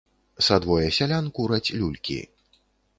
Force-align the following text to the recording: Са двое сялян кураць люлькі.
Са 0.45 0.57
двое 0.63 0.87
сялян 0.97 1.29
кураць 1.37 1.63
люлькі. 1.79 2.21